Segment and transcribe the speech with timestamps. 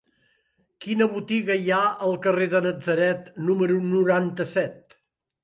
[0.85, 4.99] Quina botiga hi ha al carrer de Natzaret número noranta-set?